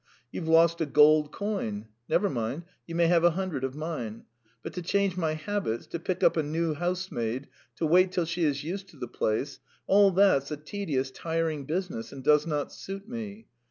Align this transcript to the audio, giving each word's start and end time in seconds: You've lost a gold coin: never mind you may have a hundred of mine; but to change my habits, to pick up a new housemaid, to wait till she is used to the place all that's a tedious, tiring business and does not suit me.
You've 0.31 0.47
lost 0.47 0.81
a 0.81 0.87
gold 0.87 1.31
coin: 1.31 1.85
never 2.09 2.27
mind 2.27 2.63
you 2.87 2.95
may 2.95 3.05
have 3.05 3.23
a 3.23 3.29
hundred 3.37 3.63
of 3.63 3.75
mine; 3.75 4.23
but 4.63 4.73
to 4.73 4.81
change 4.81 5.15
my 5.15 5.35
habits, 5.35 5.85
to 5.85 5.99
pick 5.99 6.23
up 6.23 6.35
a 6.35 6.41
new 6.41 6.73
housemaid, 6.73 7.47
to 7.75 7.85
wait 7.85 8.11
till 8.11 8.25
she 8.25 8.43
is 8.43 8.63
used 8.63 8.89
to 8.89 8.97
the 8.97 9.07
place 9.07 9.59
all 9.85 10.09
that's 10.09 10.49
a 10.49 10.57
tedious, 10.57 11.11
tiring 11.11 11.65
business 11.65 12.11
and 12.11 12.23
does 12.23 12.47
not 12.47 12.73
suit 12.73 13.07
me. 13.07 13.45